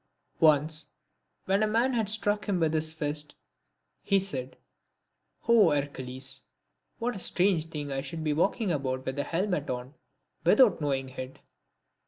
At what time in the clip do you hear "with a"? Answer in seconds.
9.05-9.23